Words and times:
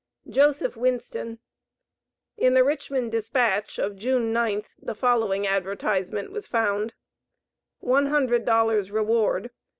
Joseph 0.27 0.75
Winston. 0.75 1.37
In 2.35 2.55
the 2.55 2.63
Richmond 2.63 3.11
Dispatch, 3.11 3.77
of 3.77 3.95
June 3.97 4.33
9th, 4.33 4.69
the 4.81 4.95
following 4.95 5.45
advertisement 5.45 6.31
was 6.31 6.47
found: 6.47 6.95
ONE 7.81 8.07
HUNDRED 8.07 8.43
DOLLARS 8.43 8.89
REWARD. 8.89 9.51